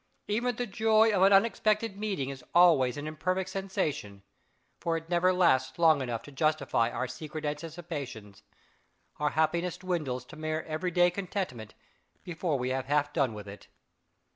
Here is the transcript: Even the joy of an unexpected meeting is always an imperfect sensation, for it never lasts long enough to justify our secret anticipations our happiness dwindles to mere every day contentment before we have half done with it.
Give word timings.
Even 0.27 0.55
the 0.55 0.65
joy 0.65 1.11
of 1.13 1.21
an 1.21 1.31
unexpected 1.31 1.95
meeting 1.95 2.29
is 2.31 2.43
always 2.55 2.97
an 2.97 3.05
imperfect 3.05 3.51
sensation, 3.51 4.23
for 4.79 4.97
it 4.97 5.09
never 5.09 5.31
lasts 5.31 5.77
long 5.77 6.01
enough 6.01 6.23
to 6.23 6.31
justify 6.31 6.89
our 6.89 7.07
secret 7.07 7.45
anticipations 7.45 8.41
our 9.19 9.29
happiness 9.29 9.77
dwindles 9.77 10.25
to 10.25 10.35
mere 10.35 10.63
every 10.63 10.89
day 10.89 11.11
contentment 11.11 11.75
before 12.23 12.57
we 12.57 12.69
have 12.71 12.87
half 12.87 13.13
done 13.13 13.35
with 13.35 13.47
it. 13.47 13.67